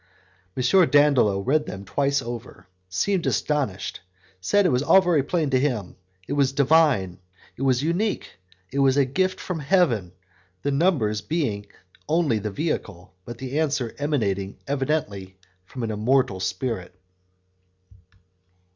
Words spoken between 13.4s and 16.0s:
answer emanating evidently from an